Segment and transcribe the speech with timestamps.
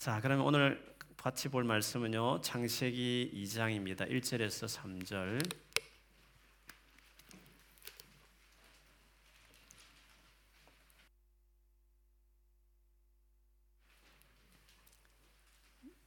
[0.00, 2.40] 자, 그러면 오늘 같이 볼 말씀은요.
[2.40, 4.10] 창세기 2장입니다.
[4.10, 5.56] 1절에서 3절.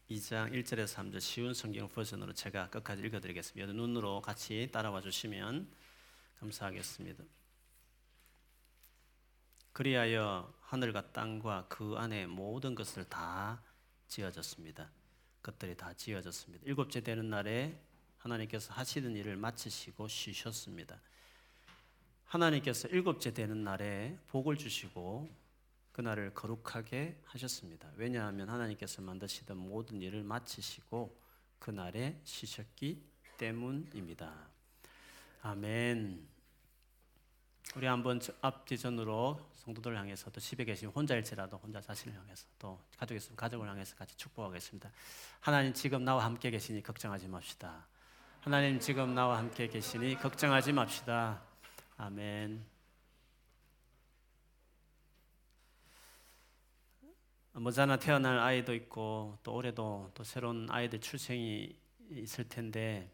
[0.09, 3.73] (2장) 1절에서 3절 쉬운 성경 버전으로 제가 끝까지 읽어드리겠습니다.
[3.73, 5.71] 눈으로 같이 따라와 주시면
[6.39, 7.23] 감사하겠습니다.
[9.71, 13.61] 그리하여 하늘과 땅과 그 안에 모든 것을 다
[14.13, 14.91] 지어졌습니다.
[15.41, 16.63] 것들이 다 지어졌습니다.
[16.67, 17.81] 일곱째 되는 날에
[18.19, 21.01] 하나님께서 하시던 일을 마치시고 쉬셨습니다.
[22.25, 25.29] 하나님께서 일곱째 되는 날에 복을 주시고
[25.93, 27.91] 그날을 거룩하게 하셨습니다.
[27.95, 31.19] 왜냐하면 하나님께서 만드시던 모든 일을 마치시고
[31.57, 33.03] 그날에 쉬셨기
[33.37, 34.47] 때문입니다.
[35.41, 36.32] 아멘.
[37.75, 43.17] 우리 한번 앞뒤 전으로 성도들 향해서 또 집에 계시면 혼자일지라도 혼자 자신을 향해서 또 가족이
[43.17, 44.91] 있으면 가족을 향해서 같이 축복하겠습니다.
[45.39, 47.87] 하나님 지금 나와 함께 계시니 걱정하지 맙시다.
[48.41, 51.41] 하나님 지금 나와 함께 계시니 걱정하지 맙시다.
[51.97, 52.63] 아멘.
[57.53, 61.75] 머지않아 태어날 아이도 있고 또 올해도 또 새로운 아이들 출생이
[62.11, 63.11] 있을 텐데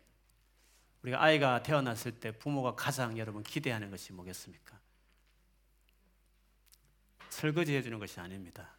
[1.03, 4.79] 우리가 아이가 태어났을 때 부모가 가장 여러분 기대하는 것이 뭐겠습니까?
[7.29, 8.69] 설거지 해주는 것이 아닙니다.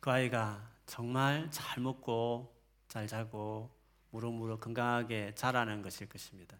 [0.00, 2.54] 그 아이가 정말 잘 먹고
[2.88, 3.70] 잘 자고
[4.10, 6.56] 무럭무럭 건강하게 자라는 것일 것입니다.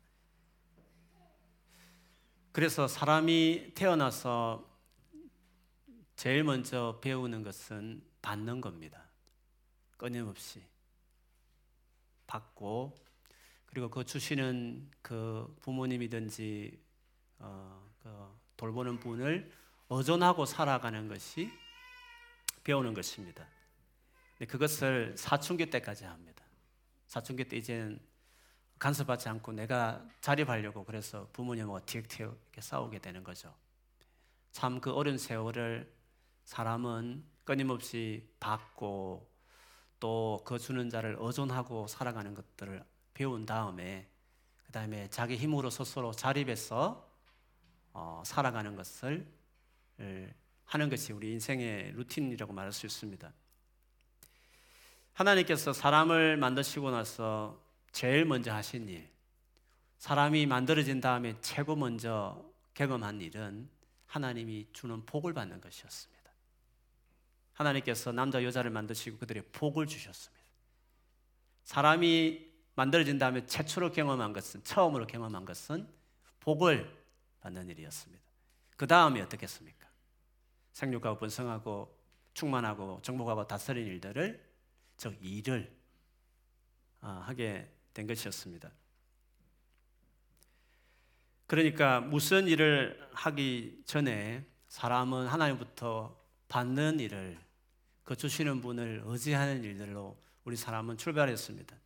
[2.53, 4.67] 그래서 사람이 태어나서
[6.17, 9.05] 제일 먼저 배우는 것은 받는 겁니다.
[9.97, 10.63] 끊임없이
[12.27, 13.06] 받고
[13.77, 16.81] 그리고 그 주시는 그 부모님이든지
[17.41, 18.09] 어, 그
[18.57, 19.53] 돌보는 분을
[19.91, 21.53] 의존하고 살아가는 것이
[22.65, 23.47] 배우는 것입니다.
[24.39, 26.43] 근데 그것을 사춘기 때까지 합니다.
[27.07, 28.01] 사춘기 때 이제는
[28.79, 33.55] 간섭하지 않고 내가 자립하려고 그래서 부모님하고 티격태격 이렇게 싸우게 되는 거죠.
[34.53, 35.93] 참 그 어린 세월을
[36.45, 39.31] 사람은 끊임없이 받고
[40.01, 42.83] 또 그 주는 자를 의존하고 살아가는 것들을
[43.17, 44.07] 배운 다음에
[44.67, 47.11] 그 다음에 자기 힘으로 스스로 자립해서
[47.95, 49.27] 어, 살아가는 것을
[50.67, 53.33] 하는 것이 우리 인생의 루틴이라고 말할 수 있습니다.
[55.15, 57.59] 하나님께서 사람을 만드시고 나서
[57.91, 59.09] 제일 먼저 하신 일,
[59.97, 62.45] 사람이 만들어진 다음에 최고 먼저
[62.75, 63.67] 경험한 일은
[64.05, 66.31] 하나님이 주는 복을 받는 것이었습니다.
[67.55, 70.45] 하나님께서 남자 여자를 만드시고 그들의 복을 주셨습니다.
[71.65, 72.46] 사람이
[72.77, 75.89] 만들어진 다음에 최초로 경험한 것은 처음으로 경험한 것은
[76.41, 76.95] 복을
[77.41, 78.25] 받는 일이었습니다.
[78.77, 79.89] 그 다음에 어떻겠습니까?
[80.73, 81.97] 생육하고 번성하고
[82.35, 84.45] 충만하고 정복하고 다스리는 일들을
[84.99, 85.75] 즉 일을
[87.01, 88.71] 아, 하게 된 것이었습니다.
[91.47, 97.39] 그러니까 무슨 일을 하기 전에 사람은 하나님부터 받는 일을
[98.03, 101.77] 그 주시는 분을 의지하는 일들로 우리 사람은 출발했습니다.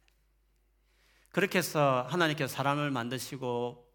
[1.31, 3.89] 그렇게 해서 하나님께서 사람을 만드시고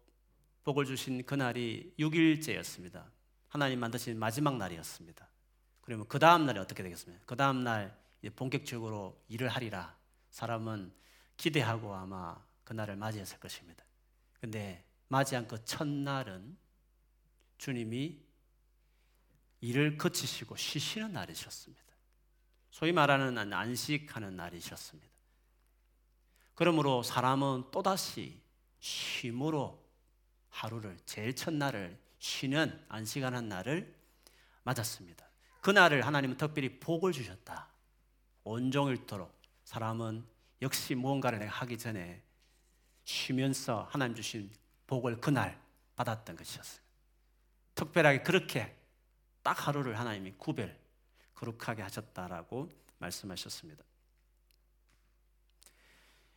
[0.64, 3.04] 복을 주신 그날이 6일째였습니다.
[3.48, 5.28] 하나님 만드신 마지막 날이었습니다.
[5.82, 7.22] 그러면 그 다음 날이 어떻게 되겠습니까?
[7.26, 7.96] 그 다음 날
[8.34, 9.96] 본격적으로 일을 하리라.
[10.30, 10.92] 사람은
[11.36, 13.84] 기대하고 아마 그날을 맞이했을 것입니다.
[14.40, 16.56] 근데 맞이한 그 첫날은
[17.58, 18.18] 주님이
[19.60, 21.84] 일을 그치시고 쉬시는 날이셨습니다.
[22.70, 25.15] 소위 말하는 안식하는 날이셨습니다.
[26.56, 28.40] 그러므로 사람은 또다시
[28.80, 29.80] 쉼으로
[30.48, 33.94] 하루를 제일 첫날을 쉬는 안식하는 날을
[34.64, 35.24] 맞았습니다.
[35.60, 37.68] 그날을 하나님은 특별히 복을 주셨다.
[38.42, 39.32] 온종일토록
[39.64, 40.26] 사람은
[40.62, 42.22] 역시 무언가를 하기 전에
[43.04, 44.50] 쉬면서 하나님 주신
[44.86, 45.60] 복을 그날
[45.94, 46.80] 받았던 것이었어요.
[47.74, 48.74] 특별하게 그렇게
[49.42, 50.74] 딱 하루를 하나님이 구별
[51.34, 53.84] 거룩하게 하셨다라고 말씀하셨습니다.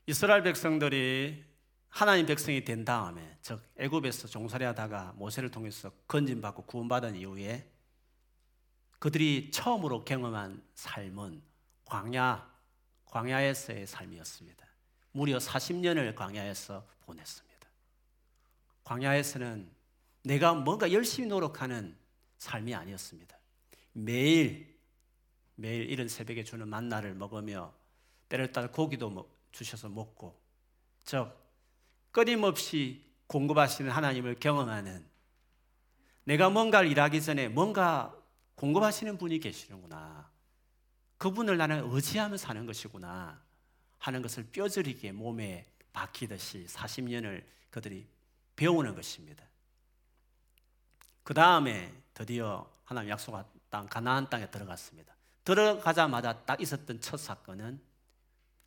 [0.09, 1.45] 이스라엘 백성들이
[1.87, 7.69] 하나님 백성이 된 다음에 즉 애굽에서 종살이 하다가 모세를 통해서 건진받고 구원받은 이후에
[8.97, 11.43] 그들이 처음으로 경험한 삶은
[11.85, 12.51] 광야
[13.05, 14.65] 광야에서의 삶이었습니다.
[15.11, 17.69] 무려 40년을 광야에서 보냈습니다.
[18.85, 19.69] 광야에서는
[20.23, 21.95] 내가 뭔가 열심히 노력하는
[22.39, 23.37] 삶이 아니었습니다.
[23.91, 24.75] 매일
[25.53, 27.71] 매일 이른 새벽에 주는 만나를 먹으며
[28.27, 29.11] 때를 따라 고기도
[29.51, 30.39] 주셔서 먹고
[31.03, 31.31] 즉
[32.11, 35.05] 끊임없이 공급하시는 하나님을 경험하는
[36.23, 38.15] 내가 뭔가를 일하기 전에 뭔가
[38.55, 40.29] 공급하시는 분이 계시는구나.
[41.17, 43.41] 그분을 나는 의지하며 사는 것이구나
[43.97, 48.07] 하는 것을 뼈저리게 몸에 박히듯이 40년을 그들이
[48.55, 49.43] 배우는 것입니다.
[51.23, 55.13] 그 다음에 드디어 하나님 약속한 땅 가나안 땅에 들어갔습니다.
[55.43, 57.81] 들어가자마자 딱 있었던 첫 사건은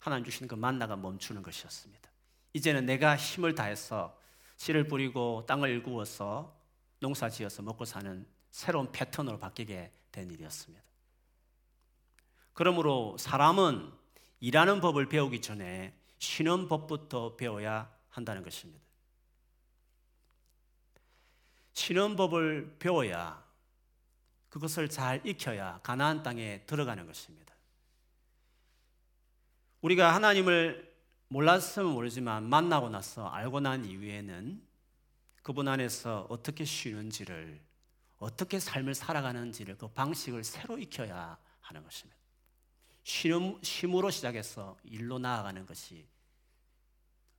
[0.02, 2.10] 하나님 주신 그 만나가 멈추는 것이었습니다.
[2.54, 4.18] 이제는 내가 힘을 다해서
[4.56, 6.52] 씨를 뿌리고 땅을 일구어서
[6.98, 10.84] 농사 지어서 먹고 사는 새로운 패턴으로 바뀌게 된 일이었습니다.
[12.52, 13.92] 그러므로 사람은
[14.40, 18.84] 일하는 법을 배우기 전에 쉬는 법부터 배워야 한다는 것입니다.
[21.74, 23.40] 쉬는 법을 배워야
[24.48, 27.51] 그것을 잘 익혀야 가나안 땅에 들어가는 것입니다.
[29.82, 30.90] 우리가 하나님을
[31.28, 34.62] 몰랐으면 모르지만 만나고 나서 알고 난 이후에는
[35.42, 37.60] 그분 안에서 어떻게 쉬는지를
[38.18, 42.20] 어떻게 삶을 살아가는지를 그 방식을 새로 익혀야 하는 것입니다.
[43.02, 46.06] 쉼, 쉼으로 시작해서 일로 나아가는 것이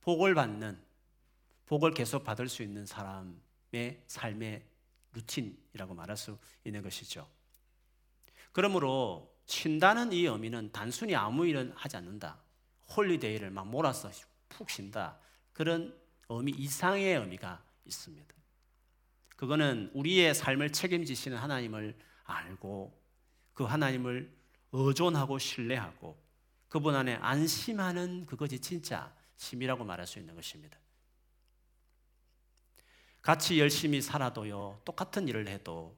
[0.02, 0.78] 복을 받는
[1.64, 4.62] 복을 계속 받을 수 있는 사람의 삶의
[5.14, 7.26] 루틴이라고 말할 수 있는 것이죠.
[8.52, 12.38] 그러므로 쉰다는 이 의미는 단순히 아무 일은 하지 않는다.
[12.96, 14.10] holiday를 막 몰아서
[14.48, 15.18] 푹 쉰다.
[15.52, 15.96] 그런
[16.28, 18.34] 의미 이상의 의미가 있습니다.
[19.36, 22.98] 그거는 우리의 삶을 책임지시는 하나님을 알고
[23.52, 24.32] 그 하나님을
[24.72, 26.18] 의존하고 신뢰하고
[26.68, 30.78] 그분 안에 안심하는 그것이 진짜 쉼이라고 말할 수 있는 것입니다.
[33.22, 35.96] 같이 열심히 살아도요, 똑같은 일을 해도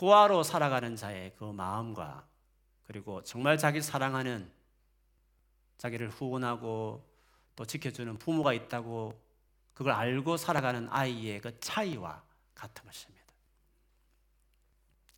[0.00, 2.26] 고아로 살아가는 자의 그 마음과
[2.84, 4.50] 그리고 정말 자기 사랑하는
[5.76, 7.06] 자기를 후원하고
[7.54, 9.20] 또 지켜주는 부모가 있다고
[9.74, 12.22] 그걸 알고 살아가는 아이의 그 차이와
[12.54, 13.26] 같은 것입니다.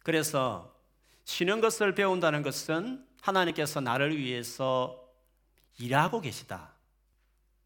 [0.00, 0.76] 그래서
[1.26, 5.00] 쉬는 것을 배운다는 것은 하나님께서 나를 위해서
[5.78, 6.72] 일하고 계시다.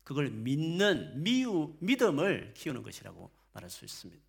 [0.04, 4.25] 그걸 믿는 미우, 믿음을 키우는 것이라고 말할 수 있습니다.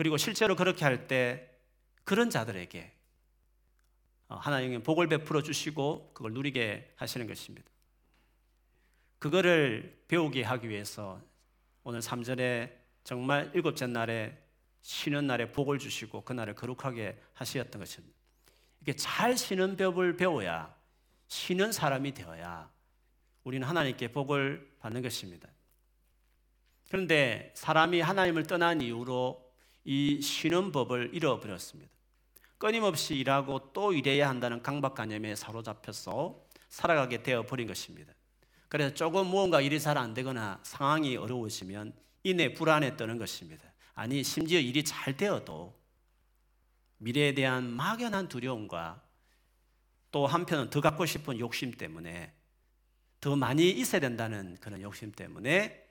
[0.00, 1.46] 그리고 실제로 그렇게 할 때
[2.04, 2.90] 그런 자들에게
[4.28, 7.68] 어, 하나님의 복을 베풀어 주시고 그걸 누리게 하시는 것입니다.
[9.18, 11.20] 그거를 배우게 하기 위해서
[11.82, 12.72] 오늘 3절에
[13.04, 14.42] 정말 일곱째 날에
[14.80, 18.16] 쉬는 날에 복을 주시고 그날을 거룩하게 하셨던 것입니다.
[18.80, 20.74] 이렇게 잘 쉬는 법을 배워야
[21.28, 22.72] 쉬는 사람이 되어야
[23.44, 25.46] 우리는 하나님께 복을 받는 것입니다.
[26.88, 29.49] 그런데 사람이 하나님을 떠난 이후로
[29.84, 31.90] 이 쉬는 법을 잃어버렸습니다.
[32.58, 38.12] 끊임없이 일하고 또 일해야 한다는 강박관념에 사로잡혀서 살아가게 되어 버린 것입니다.
[38.68, 43.64] 그래서 조금 무언가 일이 잘 안 되거나 상황이 어려우시면 이내 불안에 떠는 것입니다.
[43.94, 45.78] 아니, 심지어 일이 잘 되어도
[46.98, 49.02] 미래에 대한 막연한 두려움과
[50.12, 52.32] 또 한편은 더 갖고 싶은 욕심 때문에
[53.20, 55.86] 더 많이 있어야 된다는 그런 욕심 때문에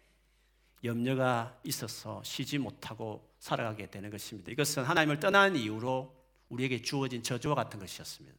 [0.84, 4.52] 염려가 있어서 쉬지 못하고 살아가게 되는 것입니다.
[4.52, 6.16] 이것은 하나님을 떠난 이후로
[6.50, 8.38] 우리에게 주어진 저주와 같은 것이었습니다.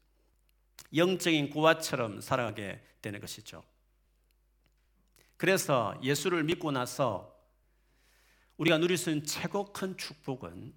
[0.94, 3.64] 영적인 고아처럼 살아가게 되는 것이죠.
[5.37, 7.35] 그래서 예수를 믿고 나서
[8.58, 10.75] 우리가 누릴 수 있는 최고 큰 축복은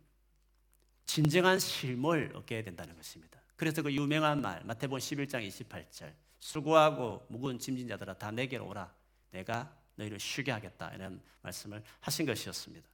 [1.06, 3.42] 진정한 쉼을 얻게 된다는 것입니다.
[3.58, 8.94] 그래서 그 유명한 말 마태복음 11장 28절 수고하고 무거운 짐진 자들아 다 내게로 오라
[9.32, 12.93] 내가 너희를 쉬게 하겠다 이런 말씀을 하신 것이었습니다.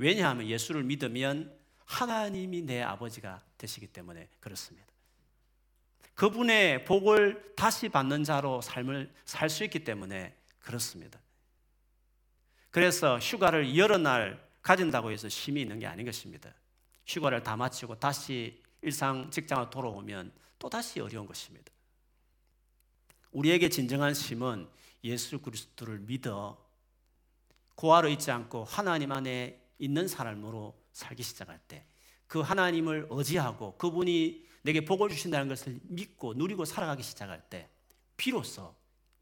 [0.00, 1.54] 왜냐하면 예수를 믿으면
[1.84, 4.88] 하나님이 내 아버지가 되시기 때문에 그렇습니다.
[6.14, 11.20] 그분의 복을 다시 받는 자로 삶을 살 수 있기 때문에 그렇습니다.
[12.70, 16.50] 그래서 휴가를 여러 날 가진다고 해서 쉼이 있는 게 아닌 것입니다.
[17.06, 21.70] 휴가를 다 마치고 다시 일상 직장으로 돌아오면 또 다시 어려운 것입니다.
[23.32, 24.66] 우리에게 진정한 쉼은
[25.04, 26.56] 예수 그리스도를 믿어
[27.74, 31.84] 고아로 있지 않고 하나님 안에 있는 삶으로 살기 시작할 때
[32.30, 37.68] 그 하나님을 의지하고 그분이 내게 복을 주신다는 것을 믿고 누리고 살아가기 시작할 때
[38.16, 38.76] 비로소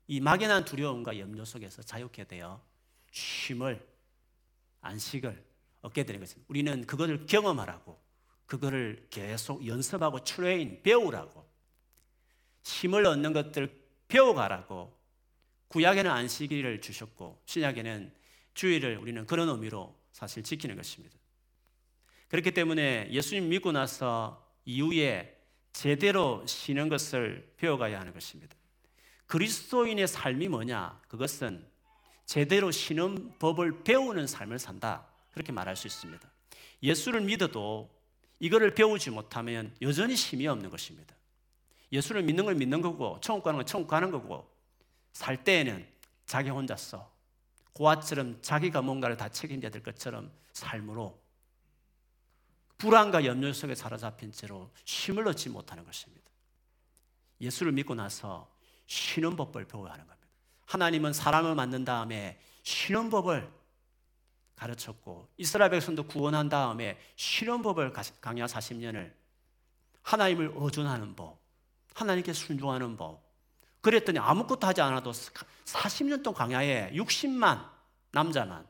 [0.07, 2.63] 이 막연한 두려움과 염려 속에서 자유케 되어
[3.11, 3.83] 쉼을
[4.83, 5.43] 안식을
[5.81, 6.47] 얻게 되는 것입니다.
[6.51, 7.99] 우리는 그것을 경험하라고
[8.45, 11.49] 그거를 계속 연습하고 train 배우라고
[12.63, 13.75] 힘을 얻는 것들
[14.09, 14.95] 배워가라고
[15.69, 18.13] 구약에는 안식일을 주셨고 신약에는
[18.53, 21.17] 주일을 우리는 그런 의미로 사실 지키는 것입니다.
[22.27, 25.39] 그렇기 때문에 예수님 믿고 나서 이후에
[25.73, 28.57] 제대로 쉬는 것을 배워가야 하는 것입니다.
[29.27, 31.01] 그리스도인의 삶이 뭐냐?
[31.07, 31.65] 그것은
[32.27, 35.07] 제대로 쉬는 법을 배우는 삶을 산다.
[35.31, 36.29] 그렇게 말할 수 있습니다.
[36.83, 37.89] 예수를 믿어도
[38.41, 41.15] 이거를 배우지 못하면 여전히 힘이 없는 것입니다.
[41.93, 44.51] 예수를 믿는 걸 믿는 거고 천국 가는 건 천국 가는 거고
[45.13, 45.87] 살 때에는
[46.27, 47.18] 자기 혼자서
[47.79, 51.23] 고아처럼 자기가 뭔가를 다 책임져야 될 것처럼 삶으로
[52.77, 56.29] 불안과 염려 속에 사로잡힌 채로 힘을 얻지 못하는 것입니다.
[57.41, 58.53] 예수를 믿고 나서
[58.87, 60.29] 쉬는 법을 배워야 하는 겁니다.
[60.67, 63.49] 하나님은 사람을 만든 다음에 쉬는 법을
[64.57, 69.15] 가르쳤고 이스라엘 백성도 구원한 다음에 쉬는 법을 강야 40년을
[70.03, 71.39] 하나님을 의존하는 법,
[71.95, 73.28] 하나님께 순종하는 법.
[73.81, 77.71] 그랬더니 아무것도 하지 않아도 40년 동안 강야에 60만
[78.13, 78.67] 남자만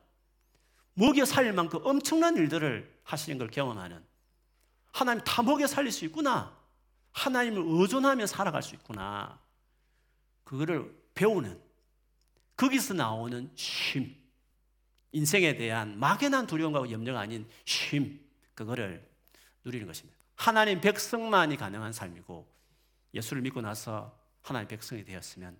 [0.93, 4.03] 먹여 살릴 만큼 엄청난 일들을 하시는 걸 경험하는
[4.91, 6.57] 하나님 다 먹여 살릴 수 있구나.
[7.11, 9.39] 하나님을 의존하며 살아갈 수 있구나.
[10.43, 11.59] 그거를 배우는
[12.57, 14.17] 거기서 나오는 쉼.
[15.11, 18.19] 인생에 대한 막연한 두려움과 염려가 아닌 쉼.
[18.53, 19.07] 그거를
[19.63, 20.17] 누리는 것입니다.
[20.35, 22.47] 하나님 백성만이 가능한 삶이고
[23.13, 24.18] 예수를 믿고 나서
[24.49, 25.55] 하나님 백성이 되었으면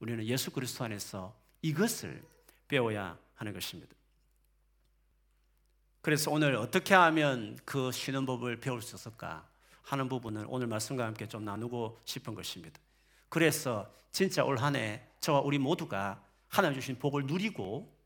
[0.00, 1.32] 우리는 예수 그리스도 안에서
[1.62, 2.24] 이것을
[2.66, 3.94] 배워야 하는 것입니다.
[6.00, 9.48] 그래서 오늘 어떻게 하면 그 쉬는 법을 배울 수 있을까
[9.82, 12.80] 하는 부분을 오늘 말씀과 함께 좀 나누고 싶은 것입니다.
[13.28, 17.96] 그래서 진짜 올 한 해 저와 우리 모두가 하나님 주신 복을 누리고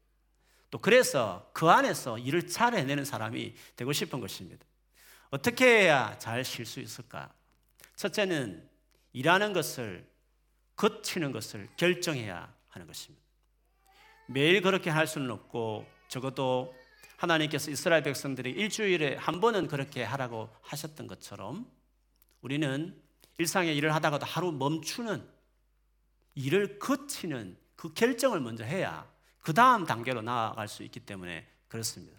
[0.70, 4.66] 또 그래서 그 안에서 일을 잘 해내는 사람이 되고 싶은 것입니다.
[5.30, 7.32] 어떻게 해야 잘 쉴 수 있을까?
[7.96, 8.68] 첫째는
[9.14, 10.06] 일하는 것을
[10.76, 13.24] 거치는 것을 결정해야 하는 것입니다.
[14.28, 16.74] 매일 그렇게 할 수는 없고 적어도
[17.16, 21.70] 하나님께서 이스라엘 백성들이 일주일에 한 번은 그렇게 하라고 하셨던 것처럼
[22.42, 23.00] 우리는
[23.38, 25.26] 일상의 일을 하다가도 하루 멈추는
[26.34, 32.18] 일을 거치는 그 결정을 먼저 해야 그 다음 단계로 나아갈 수 있기 때문에 그렇습니다.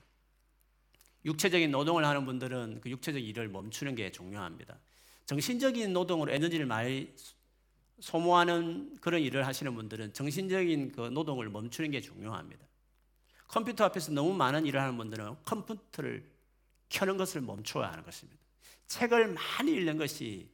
[1.25, 4.79] 육체적인 노동을 하는 분들은 그 육체적 일을 멈추는 게 중요합니다.
[5.25, 7.13] 정신적인 노동으로 에너지를 많이
[7.99, 12.65] 소모하는 그런 일을 하시는 분들은 정신적인 그 노동을 멈추는 게 중요합니다.
[13.47, 16.29] 컴퓨터 앞에서 너무 많은 일을 하는 분들은 컴퓨터를
[16.89, 18.39] 켜는 것을 멈춰야 하는 것입니다.
[18.87, 20.49] 책을 많이 읽는 것이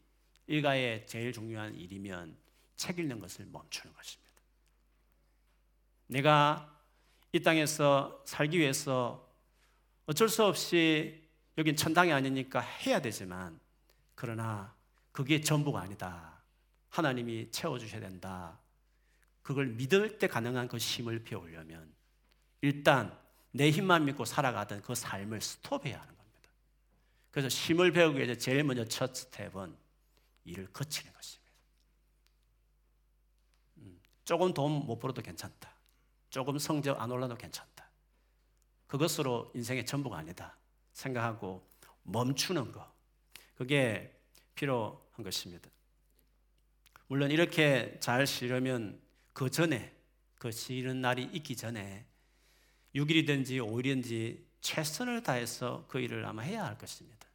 [0.47, 2.35] 일가의 제일 중요한 일이면
[2.75, 4.33] 책 읽는 것을 멈추는 것입니다.
[6.07, 6.79] 내가
[7.31, 9.27] 이 땅에서 살기 위해서
[10.05, 11.23] 어쩔 수 없이
[11.57, 13.59] 여긴 천당이 아니니까 해야 되지만
[14.15, 14.75] 그러나
[15.11, 16.42] 그게 전부가 아니다.
[16.93, 18.59] 하나님이 채워주셔야 된다.
[19.41, 21.91] 그걸 믿을 때 가능한 그 힘을 배우려면
[22.61, 23.17] 일단
[23.51, 26.49] 내 힘만 믿고 살아가던 그 삶을 스톱해야 하는 겁니다.
[27.31, 29.75] 그래서 힘을 배우기 위해서 제일 먼저 첫 스텝은
[30.45, 31.51] 일을 거치는 것입니다.
[33.77, 35.73] 음, 조금 돈 못 벌어도 괜찮다.
[36.29, 37.89] 조금 성적 안 올라도 괜찮다.
[38.85, 40.55] 그것으로 인생의 전부가 아니다.
[40.93, 41.67] 생각하고
[42.03, 42.93] 멈추는 거.
[43.55, 44.15] 그게
[44.53, 45.72] 필요한 것입니다.
[47.07, 48.99] 물론 이렇게 잘 쉬려면
[49.33, 49.93] 그 전에
[50.35, 52.05] 그 쉬는 날이 있기 전에
[52.95, 57.27] 6일이든지 5일이든지 최선을 다해서 그 일을 아마 해야 할 것입니다.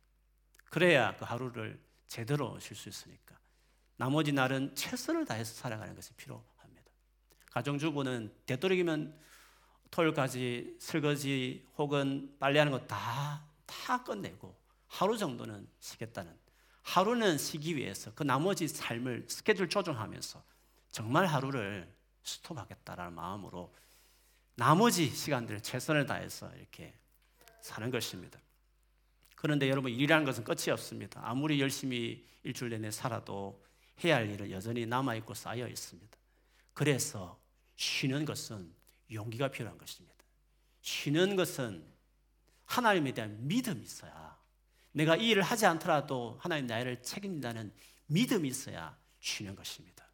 [0.70, 3.38] 그래야 그 하루를 제대로 쉴 수 있으니까.
[3.96, 6.90] 나머지 날은 최선을 다해서 살아가는 것이 필요합니다.
[7.50, 9.18] 가정주부는 되도록이면
[9.90, 14.54] 토요일까지 설거지 혹은 빨래하는 거 다 다 끝내고
[14.87, 16.37] 하루 정도는 쉬겠다는
[16.88, 20.42] 하루는 쉬기 위해서 그 나머지 삶을 스케줄 조정하면서
[20.90, 21.87] 정말 하루를
[22.23, 23.75] 스톱하겠다라는 마음으로
[24.54, 26.95] 나머지 시간들을 최선을 다해서 이렇게
[27.61, 28.40] 사는 것입니다.
[29.35, 31.21] 그런데 여러분 일이라는 것은 끝이 없습니다.
[31.23, 33.62] 아무리 열심히 일주일 내내 살아도
[34.02, 36.16] 해야 할 일은 여전히 남아 있고 쌓여 있습니다.
[36.73, 37.38] 그래서
[37.76, 38.75] 쉬는 것은
[39.12, 40.16] 용기가 필요한 것입니다.
[40.80, 41.85] 쉬는 것은
[42.64, 44.38] 하나님에 대한 믿음이 있어야
[44.92, 47.73] 내가 이 일을 하지 않더라도 하나님 나를 책임진다는
[48.07, 50.07] 믿음이 있어야 쉬는 것입니다.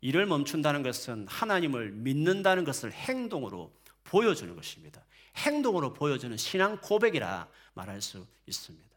[0.00, 3.72] 일을 멈춘다는 것은 하나님을 믿는다는 것을 행동으로
[4.04, 5.04] 보여주는 것입니다.
[5.36, 8.90] 행동으로 보여주는 신앙 고백이라 말할 수 있습니다.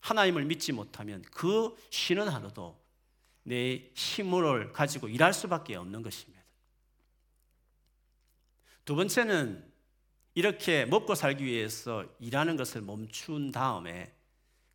[0.00, 2.80] 하나님을 믿지 못하면 그 쉬는 하루도
[3.42, 6.42] 내 힘을 가지고 일할 수밖에 없는 것입니다.
[8.84, 9.73] 두 번째는
[10.34, 14.12] 이렇게 먹고 살기 위해서 일하는 것을 멈춘 다음에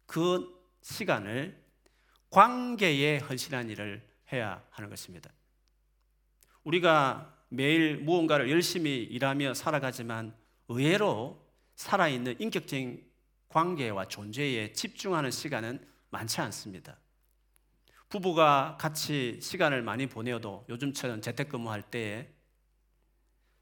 [0.05, 1.61] 그 시간을
[2.29, 5.29] 관계에 헌신한 일을 해야 하는 것입니다.
[6.63, 10.35] 우리가 매일 무언가를 열심히 일하며 살아가지만
[10.69, 13.03] 의외로 살아있는 인격적인
[13.49, 16.97] 관계와 존재에 집중하는 시간은 많지 않습니다.
[18.07, 22.29] 부부가 같이 시간을 많이 보내어도 요즘처럼 재택근무할 때에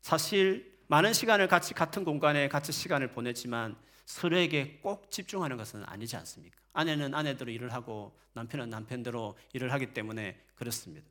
[0.02, 3.76] 사실 많은 시간을 같이 같은 공간에 같이 시간을 보내지만
[4.06, 6.58] 서로에게 꼭 집중하는 것은 아니지 않습니까?
[6.74, 11.08] 아내는 아내대로 일을 하고 남편은 남편대로 일을 하기 때문에 그렇습니다.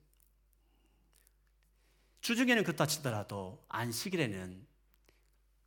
[2.22, 4.66] 주중에는 그렇다 치더라도 안식일에는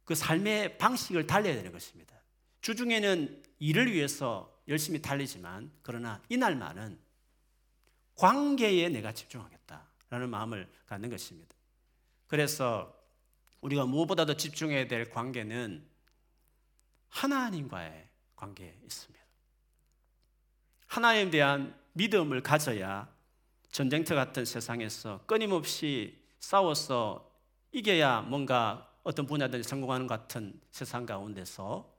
[0.05, 2.15] 그 삶의 방식을 달려야 되는 것입니다.
[2.61, 6.99] 주중에는 일을 위해서 열심히 달리지만 그러나 이날만은
[8.15, 11.55] 관계에 내가 집중하겠다라는 마음을 갖는 것입니다.
[12.27, 12.98] 그래서
[13.61, 15.85] 우리가 무엇보다도 집중해야 될 관계는
[17.09, 19.19] 하나님과의 관계에 있습니다.
[20.87, 23.09] 하나님에 대한 믿음을 가져야
[23.71, 27.31] 전쟁터 같은 세상에서 끊임없이 싸워서
[27.71, 31.93] 이겨야 뭔가 어떤 분야든 성공하는 같은 세상 가운데서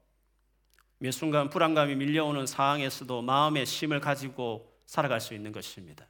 [0.98, 6.06] 몇 순간 불안감이 밀려오는 상황에서도 마음의 힘을 가지고 살아갈 수 있는 것입니다.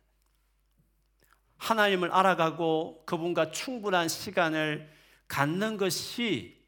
[1.58, 4.90] 하나님을 알아가고 그분과 충분한 시간을
[5.30, 6.60] 갖는 것이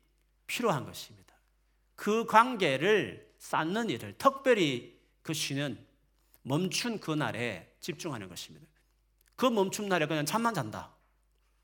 [0.46, 1.34] 필요한 것입니다.
[1.96, 5.84] 그 관계를 쌓는 일을 특별히 그 쉬는
[6.42, 8.66] 멈춘 그 날에 집중하는 것입니다.
[9.34, 10.94] 그 멈춤 날에 그냥 잠만 잔다.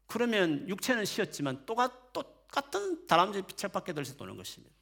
[0.07, 4.75] 그러면 육체는 쉬었지만 똑같은 다람쥐 빛밖에 들서 도는 것입니다.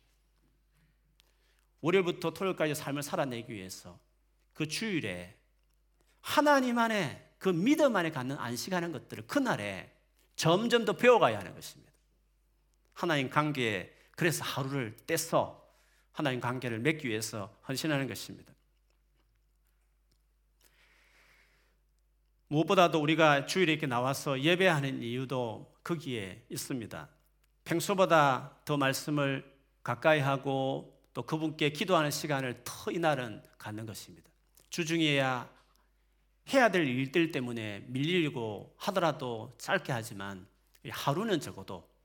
[1.82, 4.00] 월요일부터 토요일까지 삶을 살아내기 위해서
[4.54, 5.36] 그 주일에
[6.22, 9.94] 하나님 안에 그 믿음 안에 갖는 안식하는 것들을 그날에
[10.34, 11.85] 점점 더 배워가야 하는 것입니다.
[12.96, 15.62] 하나님 관계에 그래서 하루를 떼서
[16.12, 18.54] 하나님 관계를 맺기 위해서 헌신하는 것입니다.
[22.48, 27.08] 무엇보다도 우리가 주일에 이렇게 나와서 예배하는 이유도 거기에 있습니다.
[27.64, 29.44] 평소보다 더 말씀을
[29.82, 34.30] 가까이 하고 또 그분께 기도하는 시간을 더 이날은 갖는 것입니다.
[34.70, 35.50] 주중에야
[36.48, 40.46] 해야 될 일들 때문에 밀리고 하더라도 짧게 하지만
[40.88, 41.95] 하루는 적어도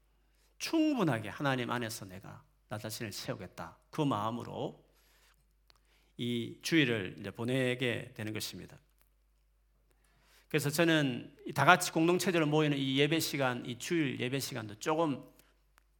[0.61, 3.77] 충분하게 하나님 안에서 내가 나 자신을 채우겠다.
[3.89, 4.81] 그 마음으로
[6.17, 8.77] 이 주일을 보내게 되는 것입니다.
[10.47, 15.23] 그래서 저는 다 같이 공동체적으로 모이는 이 예배 시간, 이 주일 예배 시간도 조금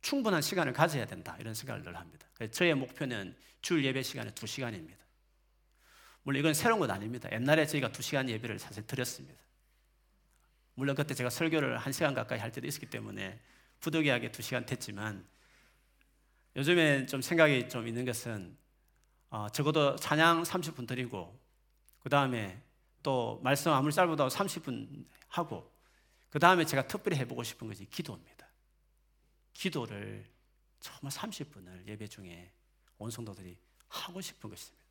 [0.02, 1.36] 충분한 시간을 가져야 된다.
[1.40, 2.28] 이런 생각을 늘 합니다.
[2.52, 5.04] 저의 목표는 주일 예배 시간은 두 시간입니다.
[6.22, 7.30] 물론 이건 새로운 건 아닙니다.
[7.32, 9.42] 옛날에 저희가 두 시간 예배를 사실 드렸습니다.
[10.76, 13.40] 물론 그때 제가 설교를 한 시간 가까이 할 때도 있었기 때문에
[13.82, 15.28] 부득이하게 두 시간 됐지만
[16.56, 18.58] 요즘에 좀 생각이 좀 있는 것은
[19.30, 21.39] 어, 적어도 찬양 30분 드리고
[22.00, 22.62] 그 다음에
[23.04, 25.72] 또 말씀 아무리 짧아도 30분 하고
[26.30, 28.48] 그 다음에 제가 특별히 해보고 싶은 것이 기도입니다.
[29.54, 30.26] 기도를
[30.80, 32.52] 정말 30분을 예배 중에
[32.98, 34.82] 온 성도들이 하고 싶은 것입니다.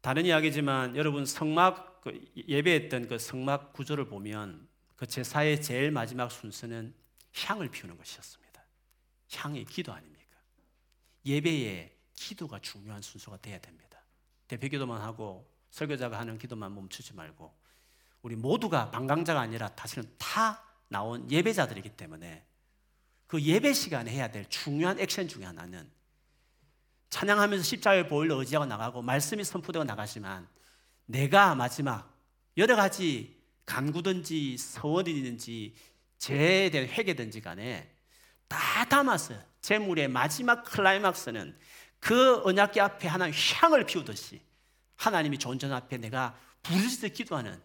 [0.00, 4.68] 다른 이야기지만 여러분 성막 그 예배했던 그 성막 구조를 보면
[5.02, 6.94] 그 제사의 제일 마지막 순서는
[7.34, 8.62] 향을 피우는 것이었습니다.
[9.34, 10.38] 향이 기도 아닙니까?
[11.26, 13.98] 예배에 기도가 중요한 순서가 돼야 됩니다.
[14.46, 17.52] 대표 기도만 하고 설교자가 하는 기도만 멈추지 말고
[18.22, 22.46] 우리 모두가 방강자가 아니라 다시는 다 나온 예배자들이기 때문에
[23.26, 25.90] 그 예배 시간에 해야 될 중요한 액션 중에 하나는
[27.10, 30.48] 찬양하면서 십자가의 보일러 의지하고 나가고 말씀이 선포되고 나가지만
[31.06, 32.16] 내가 마지막
[32.56, 35.74] 여러 가지 간구든지 서원이든지
[36.18, 37.94] 죄에 대한 회개든지 간에
[38.48, 39.42] 다 담았어요.
[39.60, 41.56] 재물의 마지막 클라이막스는
[42.00, 44.40] 그 언약계 앞에 하나님 향을 피우듯이
[44.96, 47.60] 하나님이 존전 앞에 내가 부르짖어 기도하는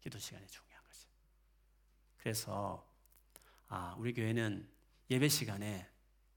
[0.00, 1.00] 기도 시간이 중요한 거죠.
[2.18, 2.86] 그래서
[3.68, 4.68] 아, 우리 교회는
[5.10, 5.88] 예배 시간에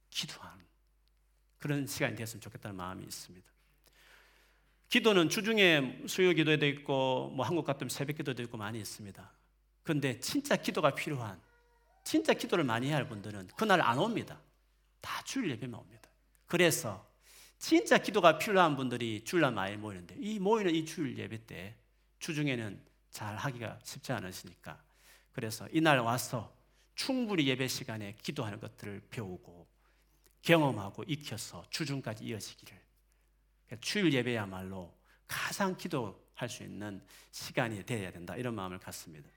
[0.10, 0.66] 기도하는
[1.58, 3.48] 그런 시간이 됐으면 좋겠다는 마음이 있습니다.
[4.90, 9.32] 기도는 주중에 수요 기도도 있고 뭐 한국 같으면 새벽 기도도 있고 많이 있습니다.
[9.84, 11.40] 그런데 진짜 기도가 필요한
[12.04, 14.42] 진짜 기도를 많이 할 분들은 그날 안 옵니다.
[15.00, 16.10] 다 주일 예배만 옵니다.
[16.48, 17.08] 그래서
[17.60, 21.76] 진짜 기도가 필요한 분들이 주일날 많이 모이는데 이 모이는 이 주일 예배 때
[22.20, 24.82] 주중에는 잘 하기가 쉽지 않으시니까
[25.32, 26.56] 그래서 이날 와서
[26.96, 29.68] 충분히 예배 시간에 기도하는 것들을 배우고
[30.42, 32.89] 경험하고 익혀서 주중까지 이어지기를
[33.82, 34.94] 주일 예배야말로
[35.28, 37.02] 가장 기도할 수 있는
[37.32, 39.30] 시간이 되어야 된다 이런 마음을 갖습니다.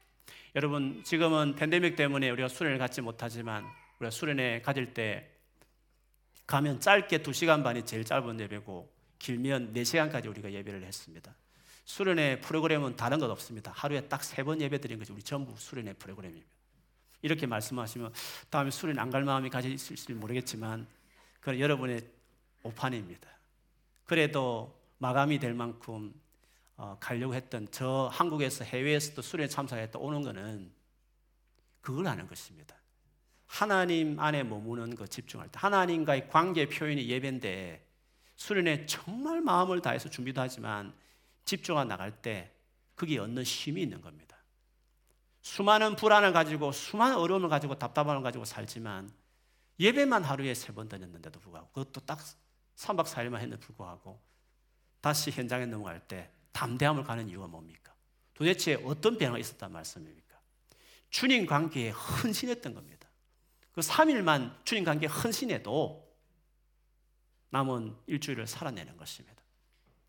[0.55, 3.65] 여러분 지금은 팬데믹 때문에 우리가 수련을 갖지 못하지만
[3.99, 5.29] 우리가 수련회 가질 때
[6.47, 11.35] 가면 짧게 2시간 반이 제일 짧은 예배고 길면 4시간까지 우리가 예배를 했습니다.
[11.85, 13.73] 수련회 프로그램은 다른 것 없습니다.
[13.75, 16.47] 하루에 딱 세 번 예배 드린 것이 우리 전부 수련회 프로그램입니다.
[17.23, 18.13] 이렇게 말씀하시면
[18.51, 20.87] 다음에 수련회 안 갈 마음이 가지실지 모르겠지만
[21.41, 22.03] 그건 여러분의
[22.63, 23.29] 오판입니다.
[24.13, 26.13] 그래도 마감이 될 만큼
[26.77, 30.71] 어, 가려고 했던 저 한국에서 해외에서도 수련회 참석했다 오는 거는
[31.81, 32.77] 그걸 하는 것입니다.
[33.47, 37.89] 하나님 안에 머무는 그 집중할 때 하나님과의 관계 표현이 예배인데
[38.37, 40.93] 수련회 정말 마음을 다해서 준비도 하지만
[41.47, 42.53] 집중하 나갈 때
[42.95, 44.37] 그게 얻는 힘이 있는 겁니다.
[45.41, 49.11] 수많은 불안을 가지고 수많은 어려움을 가지고 답답함을 가지고 살지만
[49.81, 52.19] 예배만 하루에 세 번 다녔는데도 불구하고 그것도 딱
[52.77, 54.21] 3박 4일만 했는데 불구하고
[55.01, 57.93] 다시 현장에 넘어갈 때 담대함을 가는 이유가 뭡니까?
[58.35, 60.41] 도대체 어떤 변화가 있었단 말씀입니까?
[61.11, 63.09] 주님 관계에 헌신했던 겁니다.
[63.73, 66.11] 그 3일만 주님 관계에 헌신해도
[67.51, 69.43] 남은 일주일을 살아내는 것입니다.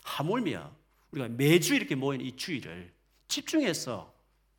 [0.02, 0.74] 하물며
[1.10, 2.92] 우리가 매주 이렇게 모인 이 주일을
[3.28, 4.14] 집중해서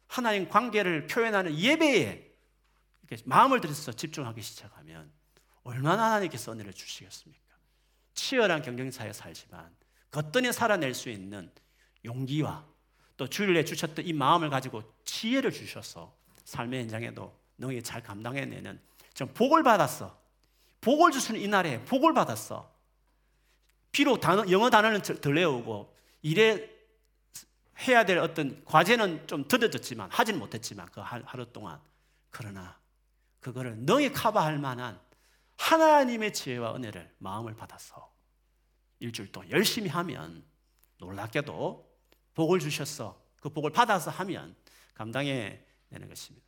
[0.08, 2.36] 하나님 관계를 표현하는 예배에
[3.04, 5.12] 이렇게 마음을 들여서 집중하기 시작하면
[5.64, 7.45] 얼마나 하나님께서 은혜를 주시겠습니까?
[8.16, 9.70] 치열한 경쟁사에 살지만
[10.10, 11.52] 거뜬히 살아낼 수 있는
[12.04, 12.66] 용기와
[13.18, 18.80] 또 주일에 주셨던 이 마음을 가지고 지혜를 주셔서 삶의 현장에도 너희 잘 감당해내는
[19.14, 20.18] 좀 복을 받았어.
[20.82, 22.74] 복을 주시는 이 날에 복을 받았어.
[23.92, 26.70] 비록 단어, 영어 단어는 덜 외우고 일에
[27.88, 31.80] 해야 될 어떤 과제는 좀 더뎌졌지만 하지는 못했지만 그 하루 동안
[32.30, 32.78] 그러나
[33.40, 35.00] 그거를 너희 커버할 만한
[35.58, 38.14] 하나님의 지혜와 은혜를 마음을 받아서
[39.00, 40.46] 일주일 동안 열심히 하면
[40.98, 41.98] 놀랍게도
[42.34, 43.22] 복을 주셨어.
[43.40, 44.56] 그 복을 받아서 하면
[44.94, 46.46] 감당해 내는 것입니다.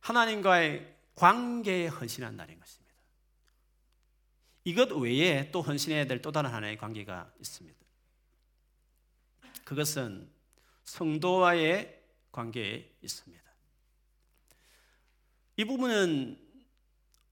[0.00, 2.94] 하나님과의 관계에 헌신한 날인 것입니다.
[4.64, 7.78] 이것 외에 또 헌신해야 될 또 다른 하나의 관계가 있습니다.
[9.64, 10.30] 그것은
[10.84, 13.44] 성도와의 관계에 있습니다.
[15.56, 16.47] 이 부분은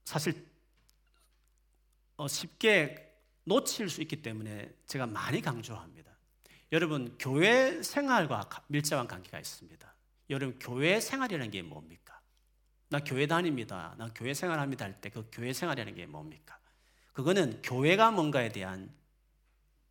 [0.07, 0.47] 사실
[2.15, 6.17] 어, 쉽게 놓칠 수 있기 때문에 제가 많이 강조합니다.
[6.71, 9.95] 여러분, 교회 생활과 밀접한 관계가 있습니다.
[10.29, 12.21] 여러분, 교회 생활이라는 게 뭡니까?
[12.87, 13.95] 나 교회 다닙니다.
[13.97, 16.57] 나 교회 생활합니다 할 때 그 교회 생활이라는 게 뭡니까?
[17.11, 18.89] 그거는 교회가 뭔가에 대한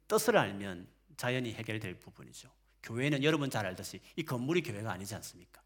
[0.09, 2.51] 뜻을 알면 자연히 해결될 부분이죠.
[2.83, 5.61] 교회는 여러분 잘 알듯이 이 건물이 교회가 아니지 않습니까?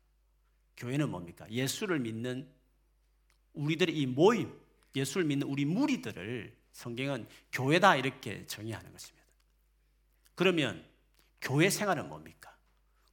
[0.76, 1.48] 교회는 뭡니까?
[1.48, 2.52] 예수를 믿는
[3.54, 4.52] 우리들의 이 모임,
[4.94, 9.26] 예수를 믿는 우리 무리들을 성경은 교회다 이렇게 정의하는 것입니다.
[10.34, 10.84] 그러면
[11.40, 12.56] 교회 생활은 뭡니까?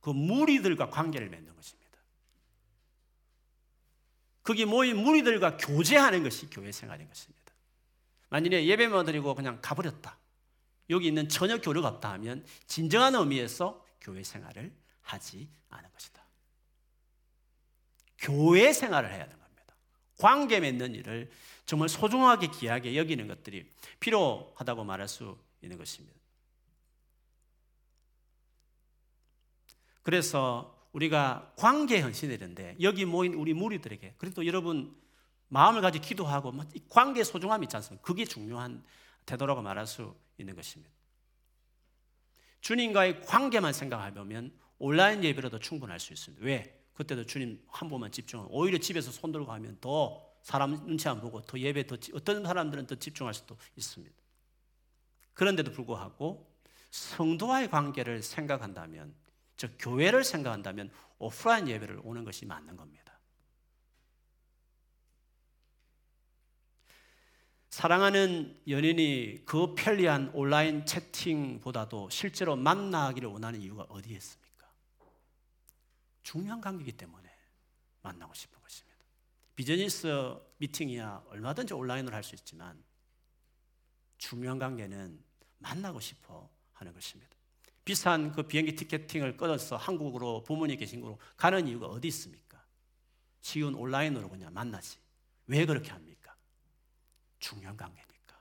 [0.02, 1.88] 그 무리들과 관계를 맺는 것입니다.
[4.43, 7.52] 거기 모인 무리들과 교제하는 것이 교회 생활인 것입니다.
[8.30, 10.17] 만일에 예배만 드리고 그냥 가버렸다.
[10.89, 16.23] 여기 있는 전혀 교류가 없다 하면 진정한 의미에서 교회 생활을 하지 않은 것이다.
[18.19, 19.46] 교회 생활을 해야 되는 겁니다.
[20.17, 21.30] 관계 맺는 일을
[21.65, 26.17] 정말 소중하게 귀하게 여기는 것들이 필요하다고 말할 수 있는 것입니다.
[30.03, 34.95] 그래서 우리가 관계 헌신이는데 여기 모인 우리 무리들에게 그래도 여러분
[35.49, 36.53] 마음을 가지고 기도하고
[36.89, 38.06] 관계 소중함이 있지 않습니까?
[38.06, 38.84] 그게 중요한
[39.25, 40.91] 태도라고 말할 수 있는 것입니다.
[42.62, 46.45] 주님과의 관계만 생각해보면 온라인 예배로도 충분할 수 있습니다.
[46.45, 46.77] 왜?
[46.97, 51.41] 그때도 주님 한 번만 집중하고 오히려 집에서 손 들고 하면 더 사람 눈치 안 보고
[51.41, 54.15] 더 예배 더 어떤 사람들은 더 집중할 수도 있습니다.
[55.36, 56.51] 그런데도 불구하고
[56.89, 59.13] 성도와의 관계를 생각한다면
[59.57, 63.19] 즉 교회를 생각한다면 오프라인 예배를 오는 것이 맞는 겁니다.
[67.69, 74.46] 사랑하는 연인이 그 편리한 온라인 채팅보다도 실제로 만나기를 원하는 이유가 어디에 있습니까?
[76.27, 77.33] 중요한 관계이기 때문에
[78.01, 78.97] 만나고 싶은 것입니다.
[79.55, 82.83] 비즈니스 미팅이야 얼마든지 온라인으로 할 수 있지만
[84.17, 85.23] 중요한 관계는
[85.59, 87.33] 만나고 싶어 하는 것입니다.
[87.85, 92.61] 비싼 그 비행기 티켓팅을 끊어서 한국으로 부모님 계신 곳으로 가는 이유가 어디 있습니까?
[93.39, 94.99] 쉬운 온라인으로 그냥 만나지.
[95.45, 96.35] 왜 그렇게 합니까?
[97.39, 98.37] 중요한 관계니까.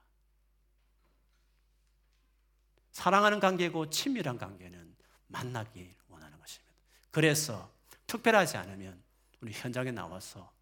[2.91, 4.97] 사랑하는 관계고 친밀한 관계는
[5.29, 6.75] 만나기 원하는 것입니다.
[7.13, 7.76] 그래서
[8.07, 9.03] 특별하지 않으면
[9.41, 10.53] 우리 현장에 나와서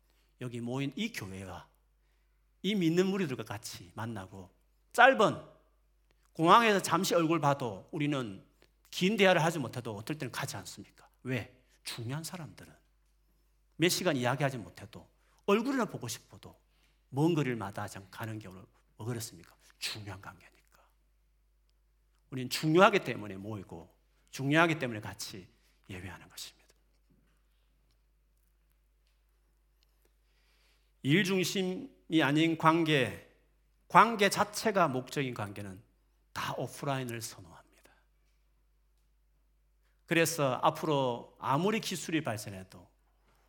[0.40, 1.66] 여기 모인 이 교회와
[2.62, 4.50] 이 믿는 무리들과 같이 만나고
[4.92, 5.40] 짧은
[6.33, 8.44] 공항에서 잠시 얼굴 봐도 우리는
[8.90, 11.09] 긴 대화를 하지 못해도 어떨 때는 가지 않습니까?
[11.22, 11.54] 왜?
[11.85, 12.72] 중요한 사람들은
[13.76, 15.07] 몇 시간 이야기하지 못해도
[15.46, 16.59] 얼굴이나 보고 싶어도
[17.11, 18.64] 먼 거리를 마다하지 가는 경우는
[18.96, 19.54] 뭐 그렇습니까?
[19.78, 20.80] 중요한 관계니까.
[22.30, 23.92] 우리는 중요하기 때문에 모이고
[24.30, 25.46] 중요하기 때문에 같이
[25.90, 26.63] 예배하는 것입니다.
[31.04, 33.30] 일 중심이 아닌 관계,
[33.88, 35.80] 관계 자체가 목적인 관계는
[36.32, 37.92] 다 오프라인을 선호합니다.
[40.06, 42.88] 그래서 앞으로 아무리 기술이 발전해도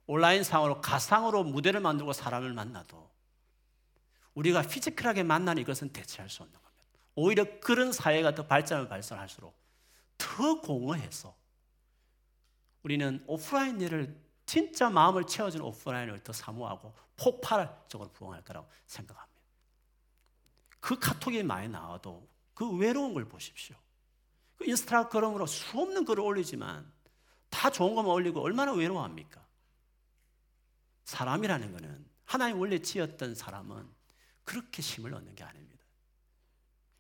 [0.05, 3.09] 온라인 상으로 가상으로 무대를 만들고 사람을 만나도
[4.33, 6.99] 우리가 피지컬하게 만나는 이것은 대체할 수 없는 겁니다.
[7.15, 9.57] 오히려 그런 사회가 더 발전을 발전할수록
[10.17, 11.33] 더 공허해서
[12.83, 19.41] 우리는 오프라인 일을 진짜 마음을 채워주는 오프라인을 더 사모하고 폭발적으로 부응할 거라고 생각합니다.
[20.79, 23.75] 그 카톡이 많이 나와도 그 외로운 걸 보십시오.
[24.55, 26.91] 그 인스타그램으로 수없는 글을 올리지만
[27.49, 29.45] 다 좋은 것만 올리고 얼마나 외로워합니까?
[31.05, 33.89] 사람이라는 것은 하나님 원래 지었던 사람은
[34.43, 35.83] 그렇게 힘을 얻는 게 아닙니다.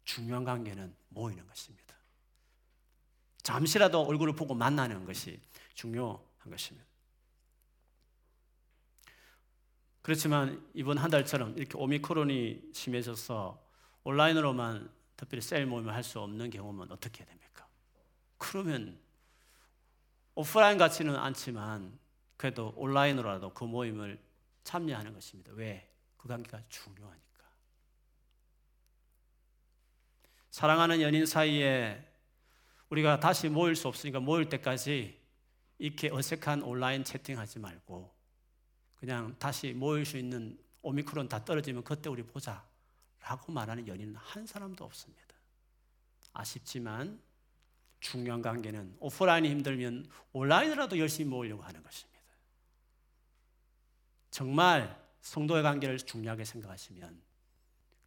[0.03, 1.95] 중요한 관계는 모이는 것입니다.
[3.43, 5.39] 잠시라도 얼굴을 보고 만나는 것이
[5.73, 6.87] 중요한 것입니다.
[10.05, 13.59] 그렇지만 이번 한 달처럼 이렇게 오미크론이 심해져서
[14.03, 14.87] 온라인으로만
[15.17, 17.67] 특별히 셀 모임을 할 수 없는 경우면 어떻게 해야 됩니까?
[18.37, 18.99] 그러면
[20.35, 21.97] 오프라인 같지는 않지만
[22.37, 24.21] 그래도 온라인으로라도 그 모임을
[24.63, 25.51] 참여하는 것입니다.
[25.55, 25.91] 왜?
[26.17, 27.43] 그 관계가 중요하니까.
[30.51, 32.07] 사랑하는 연인 사이에
[32.91, 35.19] 우리가 다시 모일 수 없으니까 모일 때까지
[35.79, 38.14] 이렇게 어색한 온라인 채팅하지 말고
[39.05, 42.67] 그냥 다시 모일 수 있는 오미크론 다 떨어지면 그때 우리 보자
[43.21, 45.35] 라고 말하는 연인은 한 사람도 없습니다.
[46.33, 47.21] 아쉽지만
[47.99, 52.19] 중요한 관계는 오프라인이 힘들면 온라인으로도 열심히 모으려고 하는 것입니다.
[54.31, 57.21] 정말 성도의 관계를 중요하게 생각하시면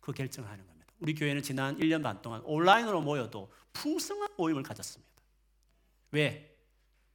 [0.00, 0.92] 그 결정하는 겁니다.
[0.98, 5.12] 우리 교회는 지난 1년 반 동안 온라인으로 모여도 풍성한 모임을 가졌습니다.
[6.11, 6.58] 왜?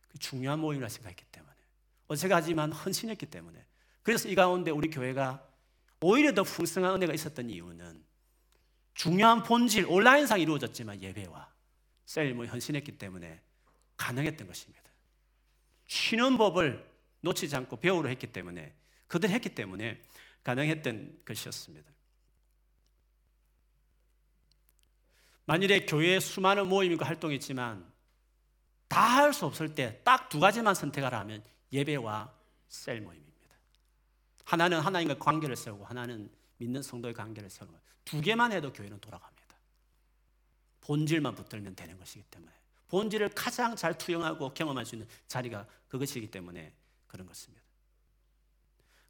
[0.08, 1.54] 그 중요한 모임이라 생각했기 때문에.
[2.08, 3.73] 어색하지만 헌신했기 때문에.
[4.04, 5.46] 그래서 이 가운데 우리 교회가
[6.02, 8.04] 오히려 더 풍성한 은혜가 있었던 이유는
[8.94, 11.52] 중요한 본질, 온라인상 이루어졌지만 예배와
[12.06, 13.42] 셀모이 헌신했기 때문에
[13.98, 14.84] 가능했던 것입니다.
[15.88, 18.76] 쉬는 법을 놓치지 않고 배우려 했기 때문에
[19.08, 20.02] 그들 했기 때문에
[20.44, 21.92] 가능했던 것이었습니다.
[25.46, 27.92] 만일에 교회에 수많은 모임과 활동이 있지만
[28.88, 32.32] 다 할 수 없을 때 딱 두 가지만 선택하라 하면 예배와
[32.68, 33.33] 셀 모임입니다.
[34.44, 39.44] 하나는 하나님과 관계를 세우고 하나는 믿는 성도의 관계를 세우는 두 개만 해도 교회는 돌아갑니다.
[40.82, 42.52] 본질만 붙들면 되는 것이기 때문에
[42.90, 46.74] 본질을 가장 잘 투영하고 경험할 수 있는 자리가 그것이기 때문에
[47.08, 47.64] 그런 것입니다.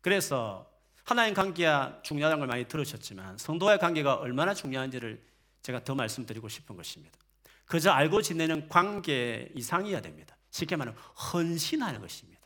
[0.01, 0.71] 그래서
[1.03, 5.21] 하나님 관계가 중요하다는 걸 많이 들으셨지만 성도와의 관계가 얼마나 중요한지를
[5.61, 7.17] 제가 더 말씀드리고 싶은 것입니다.
[7.65, 10.37] 그저 알고 지내는 관계 이상이어야 됩니다.
[10.51, 12.41] 쉽게 말하면 헌신하는 것입니다.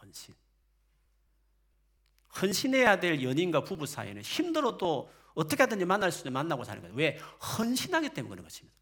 [0.00, 0.34] 헌신.
[2.40, 6.94] 헌신해야 될 연인과 부부 사이는 힘들어도 어떻게 하든지 만날 수 있는 만나고 사는 거예요.
[6.96, 7.18] 왜?
[7.58, 8.76] 헌신하기 때문에 그런 것입니다.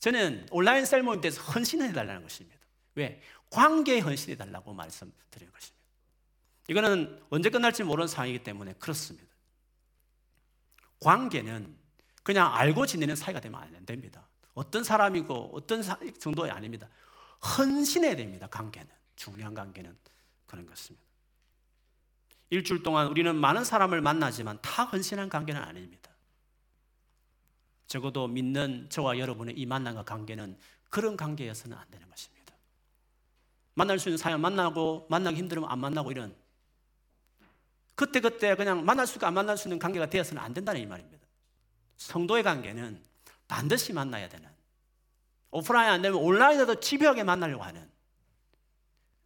[0.00, 2.58] 저는 온라인 셀 모임 때서 헌신해 달라는 것입니다.
[2.94, 3.20] 왜?
[3.50, 5.78] 관계에 헌신해 달라고 말씀드리는 것입니다.
[6.68, 9.26] 이거는 언제 끝날지 모르는 상황이기 때문에 그렇습니다.
[11.00, 11.76] 관계는
[12.22, 14.28] 그냥 알고 지내는 사이가 되면 안 됩니다.
[14.54, 15.82] 어떤 사람이고 어떤
[16.18, 16.88] 정도가 아닙니다.
[17.56, 18.48] 헌신해야 됩니다.
[18.48, 19.96] 관계는 중요한 관계는
[20.46, 21.07] 그런 것입니다.
[22.50, 26.10] 일주일 동안 우리는 많은 사람을 만나지만 다 헌신한 관계는 아닙니다.
[27.86, 30.58] 적어도 믿는 저와 여러분의 이 만남과 관계는
[30.90, 32.54] 그런 관계여서는 안 되는 것입니다.
[33.74, 36.34] 만날 수 있는 사람 만나고 만나기 힘들면 안 만나고 이런
[37.94, 41.26] 그때그때 그냥 만날 수 있고 안 만날 수 있는 관계가 되어서는 안 된다는 이 말입니다.
[41.96, 43.02] 성도의 관계는
[43.48, 44.48] 반드시 만나야 되는
[45.50, 47.90] 오프라인 안 되면 온라인에도 집요하게 만나려고 하는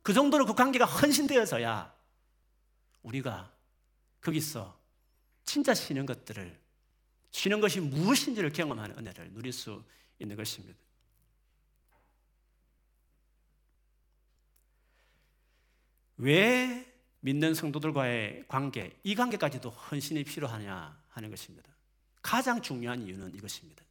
[0.02, 1.92] 그 정도로 그 관계가 헌신되어서야
[3.02, 3.52] 우리가
[4.20, 4.80] 거기서
[5.44, 6.60] 진짜 쉬는 것들을
[7.30, 9.82] 쉬는 것이 무엇인지를 경험하는 은혜를 누릴 수
[10.18, 10.78] 있는 것입니다.
[16.18, 16.86] 왜
[17.20, 21.72] 믿는 성도들과의 관계, 이 관계까지도 헌신이 필요하냐 하는 것입니다.
[22.20, 23.82] 가장 중요한 이유는 이것입니다.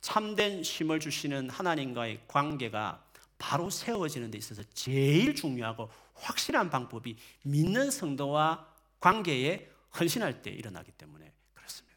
[0.00, 3.04] 참된 쉼을 주시는 하나님과의 관계가
[3.38, 8.66] 바로 세워지는 데 있어서 제일 중요하고 확실한 방법이 믿는 성도와
[9.00, 11.96] 관계에 헌신할 때 일어나기 때문에 그렇습니다.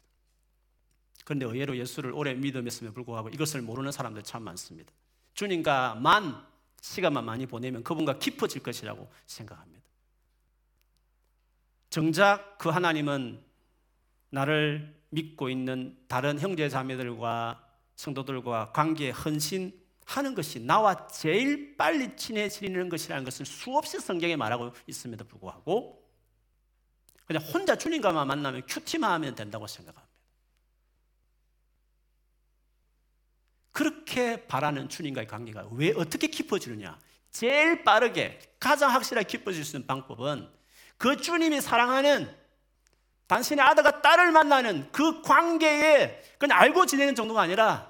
[1.24, 4.92] 그런데 의외로 예수를 오래 믿음했음에 불구하고 이것을 모르는 사람들 참 많습니다.
[5.34, 6.46] 주님과만
[6.80, 9.80] 시간만 많이 보내면 그분과 깊어질 것이라고 생각합니다.
[11.90, 13.42] 정작 그 하나님은
[14.30, 22.88] 나를 믿고 있는 다른 형제 자매들과 성도들과 관계에 헌신 하는 것이 나와 제일 빨리 친해지는
[22.88, 26.04] 것이라는 것을 수없이 성경에 말하고 있음에도 불구하고
[27.26, 30.10] 그냥 혼자 주님과만 만나면 큐티만 하면 된다고 생각합니다.
[33.70, 36.98] 그렇게 바라는 주님과의 관계가 왜 어떻게 깊어지느냐?
[37.30, 40.50] 제일 빠르게 가장 확실하게 기뻐질 수 있는 방법은
[40.96, 42.36] 그 주님이 사랑하는
[43.28, 47.89] 당신의 아들과 딸을 만나는 그 관계에 그냥 알고 지내는 정도가 아니라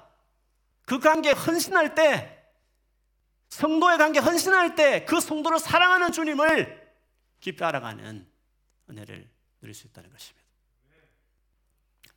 [0.85, 2.37] 그 관계에 헌신할 때
[3.49, 6.93] 성도의 관계 헌신할 때 그 성도를 사랑하는 주님을
[7.39, 8.27] 깊이 알아가는
[8.89, 10.47] 은혜를 누릴 수 있다는 것입니다.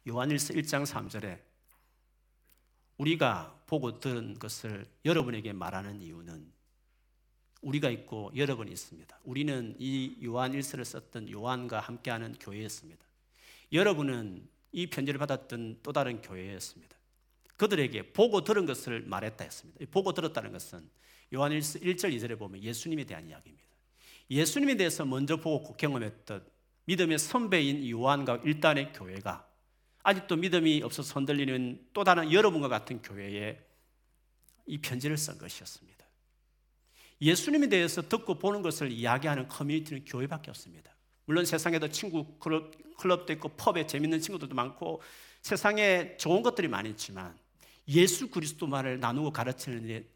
[0.06, 1.40] 요한일서 1장 3절에
[2.98, 6.52] 우리가 보고 들은 것을 여러분에게 말하는 이유는
[7.62, 9.18] 우리가 있고 여러분이 있습니다.
[9.24, 13.04] 우리는 이 요한일서를 썼던 요한과 함께하는 교회였습니다.
[13.72, 16.96] 여러분은 이 편지를 받았던 또 다른 교회였습니다.
[17.56, 19.84] 그들에게 보고 들은 것을 말했다 했습니다.
[19.90, 20.88] 보고 들었다는 것은
[21.32, 23.64] 요한일서 1절 2절에 보면 예수님에 대한 이야기입니다.
[24.30, 26.44] 예수님에 대해서 먼저 보고 경험했던
[26.86, 29.48] 믿음의 선배인 요한과 일단의 교회가
[30.02, 33.58] 아직도 믿음이 없어서 흔들리는 또 다른 여러분과 같은 교회에
[34.66, 36.04] 이 편지를 쓴 것이었습니다.
[37.20, 40.94] 예수님에 대해서 듣고 보는 것을 이야기하는 커뮤니티는 교회밖에 없습니다.
[41.24, 42.38] 물론 세상에도 친구
[42.98, 45.00] 클럽도 있고 펍에 재밌는 친구들도 많고
[45.40, 47.38] 세상에 좋은 것들이 많이 있지만
[47.88, 50.06] 예수 그리스도 말을 나누고 가르치는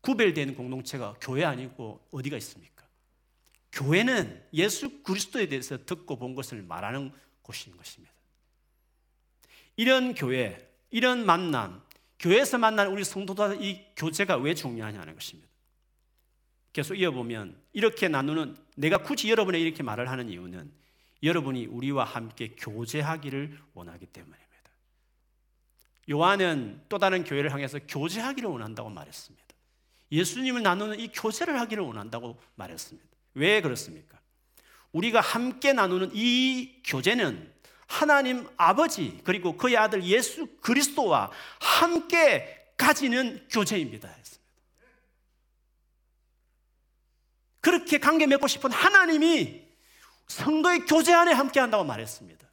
[0.00, 2.84] 구별되는 공동체가 교회 아니고 어디가 있습니까?
[3.72, 7.12] 교회는 예수 그리스도에 대해서 듣고 본 것을 말하는
[7.42, 8.14] 곳인 것입니다.
[9.76, 11.82] 이런 교회, 이런 만남,
[12.20, 15.48] 교회에서 만난 우리 성도들 이 교제가 왜 중요하냐는 것입니다.
[16.72, 20.70] 계속 이어보면 이렇게 나누는 내가 굳이 여러분에 이렇게 말을 하는 이유는
[21.22, 24.43] 여러분이 우리와 함께 교제하기를 원하기 때문입니다.
[26.10, 29.44] 요한은 또 다른 교회를 향해서 교제하기를 원한다고 말했습니다.
[30.12, 33.08] 예수님을 나누는 이 교제를 하기를 원한다고 말했습니다.
[33.34, 34.18] 왜 그렇습니까?
[34.92, 37.52] 우리가 함께 나누는 이 교제는
[37.86, 44.08] 하나님 아버지 그리고 그의 아들 예수 그리스도와 함께 가지는 교제입니다.
[47.60, 49.62] 그렇게 관계 맺고 싶은 하나님이
[50.26, 52.43] 성도의 교제 안에 함께 한다고 말했습니다.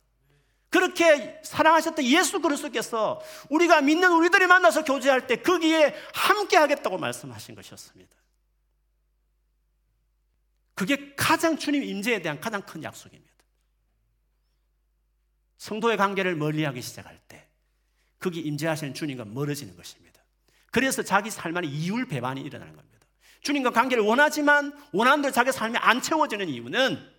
[0.72, 8.16] 그렇게 사랑하셨던 예수 그리스도께서 우리가 믿는 우리들이 만나서 교제할 때 거기에 함께 하겠다고 말씀하신 것이었습니다.
[10.74, 13.32] 그게 가장 주님 임재에 대한 가장 큰 약속입니다.
[15.58, 17.46] 성도의 관계를 멀리하기 시작할 때
[18.18, 20.22] 거기 임재하시는 주님과 멀어지는 것입니다.
[20.72, 23.06] 그래서 자기 삶 안에 이율 배반이 일어나는 겁니다.
[23.42, 27.12] 주님과 관계를 원하지만 원하는 대로 자기 삶이 안 채워지는 이유는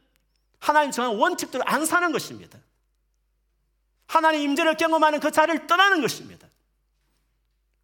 [0.59, 2.59] 하나님 정한 원칙대로 안 사는 것입니다.
[4.13, 6.47] 하나님 임재를 경험하는 그 자리를 떠나는 것입니다.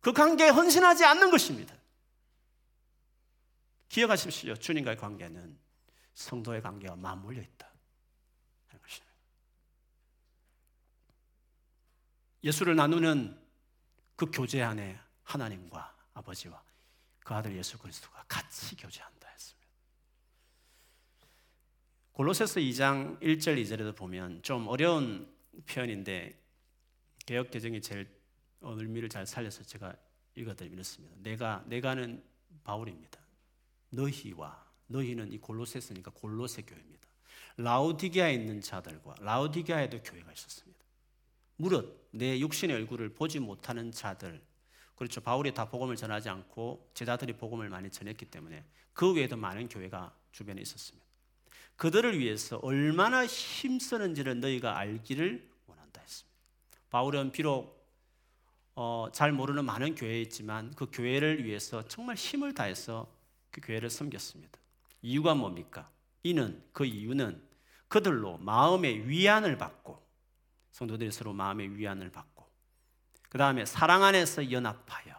[0.01, 1.75] 그 관계에 헌신하지 않는 것입니다.
[3.89, 4.55] 기억하십시오.
[4.57, 5.59] 주님과의 관계는
[6.13, 7.67] 성도의 관계와 맞물려 있다.
[8.67, 9.15] 하는 것입니다.
[12.45, 13.41] 예수를 나누는
[14.15, 16.63] 그 교제 안에 하나님과 아버지와
[17.21, 19.69] 그 아들 예수 그리스도가 같이 교제한다 했습니다.
[22.13, 26.39] 골로새서 2장 1절 2절에도 보면 좀 어려운 표현인데
[27.27, 28.09] 개혁 개정이 제일
[28.61, 29.95] 의미를 잘 살려서 제가
[30.35, 31.17] 읽어드리겠습니다.
[31.19, 32.23] 내가 내가는
[32.65, 33.21] 바울입니다.
[33.91, 37.09] 너희와 너희는 이 골로새서니까 골로새 교회입니다.
[37.57, 40.79] 라우디게아에 있는 자들과 라우디게아에도 교회가 있었습니다.
[41.57, 44.41] 무릇 내 육신의 얼굴을 보지 못하는 자들
[44.95, 45.21] 그렇죠.
[45.21, 50.61] 바울이 다 복음을 전하지 않고 제자들이 복음을 많이 전했기 때문에 그 외에도 많은 교회가 주변에
[50.63, 51.08] 있었습니다.
[51.79, 56.39] 그들을 위해서 얼마나 힘쓰는지를 너희가 알기를 원한다 했습니다.
[56.91, 57.79] 바울은 비록
[58.75, 63.13] 어, 잘 모르는 많은 교회에 있지만 그 교회를 위해서 정말 힘을 다해서
[63.51, 64.59] 그 교회를 섬겼습니다.
[65.03, 65.89] 이유가 뭡니까?
[66.25, 67.41] 이는 그 이유는
[67.87, 70.05] 그들로 마음의 위안을 받고
[70.73, 72.45] 성도들이 서로 마음의 위안을 받고
[73.29, 75.15] 그 다음에 사랑 안에서 연합하여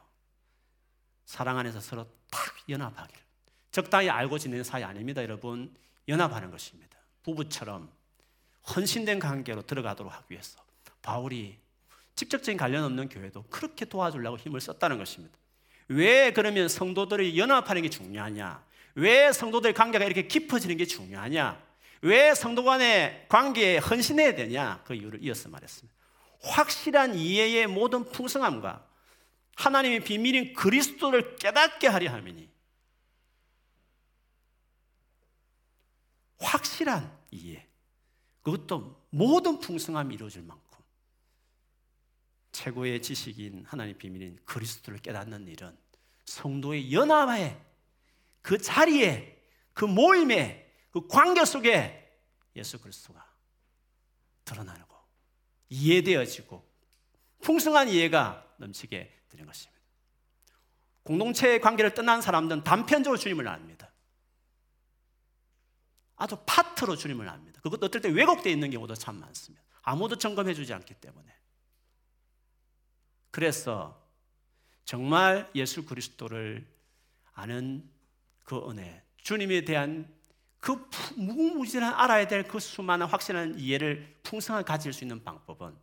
[1.26, 3.24] 사랑 안에서 서로 탁 연합하기를
[3.72, 5.74] 적당히 알고 지내는 사이 아닙니다 여러분
[6.10, 6.98] 연합하는 것입니다.
[7.24, 7.90] 부부처럼
[8.76, 10.60] 헌신된 관계로 들어가도록 하기 위해서
[11.02, 11.58] 바울이
[12.16, 15.38] 직접적인 관련 없는 교회도 그렇게 도와주려고 힘을 썼다는 것입니다.
[15.88, 18.64] 왜 그러면 성도들이 연합하는 게 중요하냐?
[18.96, 21.64] 왜 성도들 관계가 이렇게 깊어지는 게 중요하냐?
[22.02, 24.84] 왜 성도 간의 관계에 헌신해야 되냐?
[24.86, 25.98] 그 이유를 이어서 말했습니다.
[26.42, 28.86] 확실한 이해의 모든 풍성함과
[29.56, 32.50] 하나님의 비밀인 그리스도를 깨닫게 하려 함이니
[36.40, 37.68] 확실한 이해
[38.42, 40.80] 그것도 모든 풍성함이 이루어질 만큼
[42.52, 45.78] 최고의 지식인 하나님의 비밀인 그리스도를 깨닫는 일은
[46.26, 47.60] 성도의 연합에
[48.42, 49.42] 그 자리에
[49.74, 51.96] 그 모임에 그 관계 속에
[52.56, 53.26] 예수 그리스도가
[54.46, 54.90] 드러나는
[55.70, 56.68] 이해되어지고
[57.42, 59.80] 풍성한 이해가 넘치게 되는 것입니다.
[61.04, 63.89] 공동체의 관계를 떠난 사람들은 단편적으로 주님을 압니다.
[66.20, 67.62] 아주 파트로 주님을 압니다.
[67.62, 69.66] 그것도 어떨 때 왜곡되어 있는 경우도 참 많습니다.
[69.82, 71.34] 아무도 점검해 주지 않기 때문에.
[73.32, 74.06] 그래서
[74.84, 76.68] 정말 예수 그리스도를
[77.34, 77.90] 아는
[78.44, 80.14] 그 은혜, 주님에 대한
[80.60, 85.78] 그 무궁무진한 알아야 될 그 수많은 확신한 이해를 풍성하게 가질 수 있는 방법은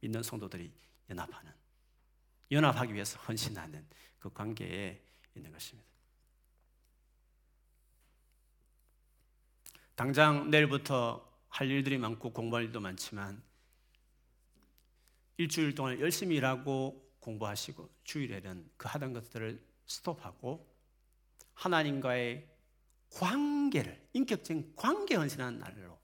[0.00, 0.72] 믿는 성도들이
[1.10, 1.52] 연합하는,
[2.50, 3.86] 연합하기 위해서 헌신하는
[4.18, 5.02] 그 관계에
[5.34, 5.90] 있는 것입니다.
[10.00, 13.42] 당장 내일부터 할 일들이 많고 공부할 일도 많지만
[15.36, 20.74] 일주일 동안 열심히 일하고 공부하시고 주일에는 그 하던 것들을 스톱하고
[21.52, 22.48] 하나님과의
[23.10, 25.98] 관계를 인격적인 관계 헌신하는 날로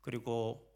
[0.00, 0.68] 그리고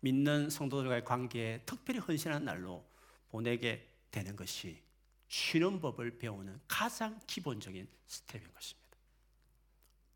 [0.00, 2.84] 믿는 성도들과의 관계에 특별히 헌신하는 날로
[3.28, 4.82] 보내게 되는 것이
[5.28, 8.89] 쉬는 법을 배우는 가장 기본적인 step인 것입니다.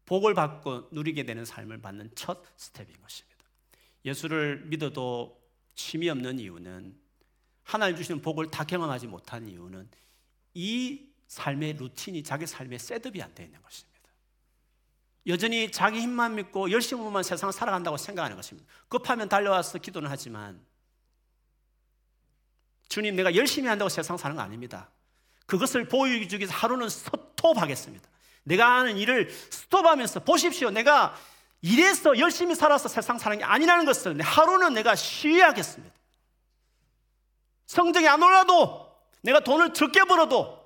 [0.06, 3.44] 복을 받고 누리게 되는 삶을 받는 첫 step인 것입니다.
[4.04, 5.40] 예수를 믿어도
[5.74, 6.98] 쉼이 없는 이유는
[7.62, 9.88] 하나님 주시는 복을 다 경험하지 못한 이유는
[10.54, 13.94] 이 삶의 루틴이 자기 삶의 setup이 안 되어 있는 것입니다.
[15.26, 18.70] 여전히 자기 힘만 믿고 열심히만 세상을 살아간다고 생각하는 것입니다.
[18.88, 20.60] 급하면 달려와서 기도는 하지만
[22.88, 24.90] 주님 내가 열심히 한다고 세상 사는 거 아닙니다.
[25.46, 28.08] 그것을 보여주기 위해서 하루는 스톱하겠습니다.
[28.44, 30.70] 내가 하는 일을 스톱하면서 보십시오.
[30.70, 31.16] 내가
[31.60, 35.94] 이래서 열심히 살아서 세상 사는 게 아니라는 것을 하루는 내가 쉬어야겠습니다.
[37.66, 40.62] 성적이 안 올라도 내가 돈을 적게 벌어도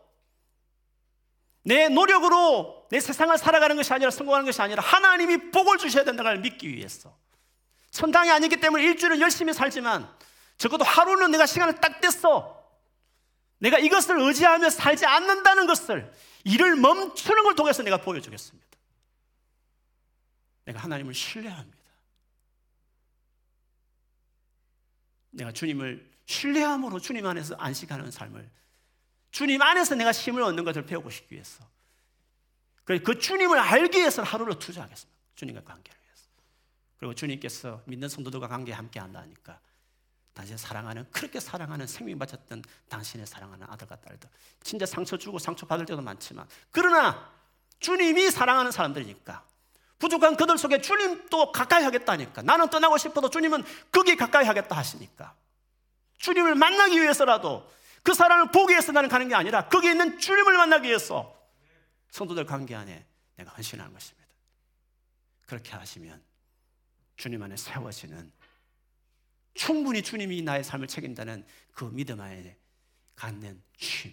[1.63, 6.41] 내 노력으로 내 세상을 살아가는 것이 아니라 성공하는 것이 아니라 하나님이 복을 주셔야 된다는 걸
[6.41, 7.17] 믿기 위해서
[7.91, 10.09] 천당이 아니기 때문에 일주일은 열심히 살지만
[10.57, 12.58] 적어도 하루는 내가 시간을 딱 뗐어
[13.59, 16.13] 내가 이것을 의지하며 살지 않는다는 것을
[16.45, 18.67] 일을 멈추는 걸 통해서 내가 보여주겠습니다.
[20.65, 21.79] 내가 하나님을 신뢰합니다.
[25.31, 28.51] 내가 주님을 신뢰함으로 주님 안에서 안식하는 삶을
[29.31, 31.65] 주님 안에서 내가 힘을 얻는 것을 싶기 위해서
[32.85, 35.19] 그 주님을 알기 위해서 하루를 투자하겠습니다.
[35.35, 36.25] 주님과 관계를 위해서.
[36.97, 39.61] 그리고 주님께서 믿는 성도들과 관계 함께 한다니까
[40.39, 44.31] 당신 사랑하는 그렇게 사랑하는 생명 바쳤던 당신의 사랑하는 아들과 딸들.
[44.63, 46.47] 진짜 상처 주고 상처 받을 때도 많지만.
[46.71, 47.29] 그러나
[47.81, 49.45] 주님이 사랑하는 사람들이니까.
[49.99, 52.43] 부족한 그들 속에 주님도 가까이 하겠다니까.
[52.43, 55.35] 나는 떠나고 싶어도 주님은 거기 가까이 하겠다 하시니까.
[56.19, 57.69] 주님을 만나기 위해서라도
[58.05, 61.37] 그 사람을 보기 위해서 나는 가는 게 아니라 거기 있는 주님을 만나기 위해서
[62.13, 64.29] 성도들 관계 안에 내가 헌신하는 것입니다.
[65.47, 66.23] 그렇게 하시면
[67.17, 68.31] 주님 안에 세워지는
[69.55, 72.57] 충분히 주님이 나의 삶을 책임다는 그 믿음 안에
[73.17, 74.13] 갖는 쉼.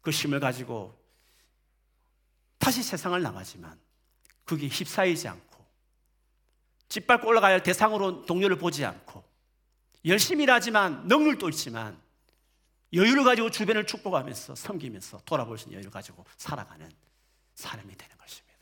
[0.00, 0.98] 그 쉼을 가지고
[2.58, 3.78] 다시 세상을 나가지만
[4.44, 5.64] 그게 휩싸이지 않고
[6.88, 9.24] 짓밟고 올라가야 할 대상으로 동료를 보지 않고
[10.04, 12.00] 열심히 일하지만 능률도 있지만
[12.92, 16.90] 여유를 가지고 주변을 축복하면서 섬기면서 돌아볼 수 있는 여유를 가지고 살아가는
[17.54, 18.54] 사람이 되는 것입니다.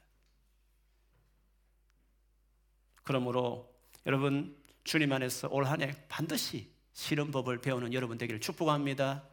[3.03, 3.73] 그러므로
[4.07, 9.24] 여러분 주님 안에서 올 한 해 반드시 실은 법을 배우는 여러분 되기를 축복합니다.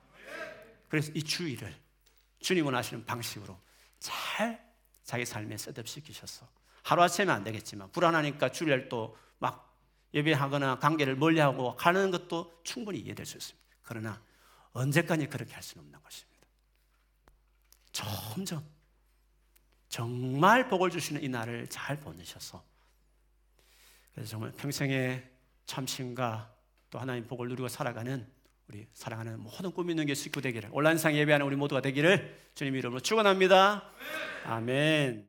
[0.88, 1.76] 그래서 이 주의를
[2.40, 3.60] 주님 원하시는 방식으로
[4.00, 4.64] 잘
[5.04, 6.48] 자기 삶에 셋업시키셔서
[6.84, 9.68] 하루아침에 안 되겠지만 불안하니까 주일 또막
[10.14, 13.68] 예배하거나 관계를 멀리하고 가는 것도 충분히 이해될 수 있습니다.
[13.84, 14.22] 그러나
[14.72, 16.48] 언제까지 그렇게 할 수는 없는 것입니다.
[17.92, 18.64] 점점
[19.90, 22.64] 정말 복을 주시는 이 날을 잘 보내셔서
[24.14, 25.29] 그래서 정말 평생에
[25.70, 26.52] 참신과
[26.90, 28.28] 또 하나님 복을 누리고 살아가는
[28.68, 33.00] 우리 사랑하는 모든 꿈 있는 게 식구 되기를 온라인상 예배하는 우리 모두가 되기를 주님 이름으로
[33.00, 33.84] 축원합니다.
[34.46, 35.18] 아멘.